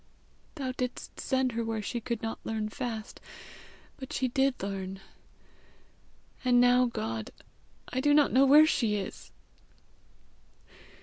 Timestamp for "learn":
2.43-2.69, 4.63-4.99